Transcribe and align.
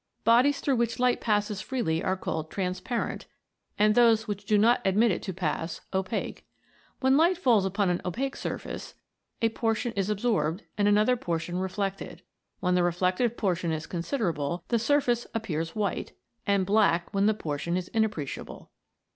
Bodies 0.23 0.61
through 0.61 0.77
which 0.77 0.97
light 0.97 1.21
passes 1.21 1.61
freely 1.61 2.03
are 2.03 2.17
called 2.17 2.49
trans 2.49 2.79
parent, 2.81 3.27
and 3.77 3.93
those 3.93 4.27
which 4.27 4.45
do 4.45 4.57
not 4.57 4.81
admit 4.83 5.11
it 5.11 5.21
to 5.21 5.31
pass, 5.31 5.81
opaque. 5.93 6.43
When 7.01 7.17
light 7.17 7.37
falls 7.37 7.67
iipon 7.69 7.89
an 7.89 8.01
opaque 8.03 8.35
surface 8.35 8.95
a 9.43 9.49
portion 9.49 9.91
is 9.93 10.09
absorbed 10.09 10.63
and 10.75 10.87
another 10.87 11.15
portion 11.15 11.59
reflected; 11.59 12.23
when 12.61 12.73
the 12.73 12.81
reflected 12.81 13.37
portion 13.37 13.71
is 13.71 13.85
considerable 13.85 14.63
the 14.69 14.79
sur 14.79 15.01
face 15.01 15.27
appears 15.35 15.75
white, 15.75 16.13
and 16.47 16.67
Hack 16.67 17.13
when 17.13 17.27
the 17.27 17.35
portion 17.35 17.77
is 17.77 17.87
inappreciable. 17.89 18.71